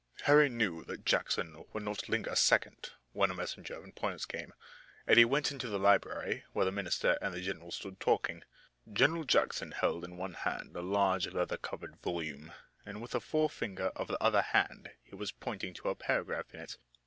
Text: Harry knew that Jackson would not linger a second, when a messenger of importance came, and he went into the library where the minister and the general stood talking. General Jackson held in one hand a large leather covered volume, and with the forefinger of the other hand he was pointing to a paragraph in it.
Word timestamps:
Harry 0.23 0.49
knew 0.49 0.83
that 0.85 1.05
Jackson 1.05 1.63
would 1.73 1.83
not 1.83 2.09
linger 2.09 2.31
a 2.31 2.35
second, 2.35 2.89
when 3.13 3.29
a 3.29 3.35
messenger 3.35 3.75
of 3.75 3.83
importance 3.83 4.25
came, 4.25 4.51
and 5.05 5.19
he 5.19 5.23
went 5.25 5.51
into 5.51 5.67
the 5.67 5.77
library 5.77 6.43
where 6.53 6.65
the 6.65 6.71
minister 6.71 7.19
and 7.21 7.35
the 7.35 7.39
general 7.39 7.71
stood 7.71 7.99
talking. 7.99 8.43
General 8.91 9.23
Jackson 9.25 9.69
held 9.73 10.03
in 10.03 10.17
one 10.17 10.33
hand 10.33 10.75
a 10.75 10.81
large 10.81 11.27
leather 11.27 11.55
covered 11.57 11.97
volume, 12.01 12.51
and 12.83 12.99
with 12.99 13.11
the 13.11 13.21
forefinger 13.21 13.91
of 13.95 14.07
the 14.07 14.17
other 14.19 14.41
hand 14.41 14.89
he 15.03 15.13
was 15.13 15.31
pointing 15.31 15.71
to 15.75 15.89
a 15.89 15.93
paragraph 15.93 16.51
in 16.51 16.61
it. 16.61 16.77